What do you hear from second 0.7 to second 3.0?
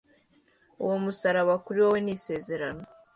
uwo musaraba kuri wowe ni isezerano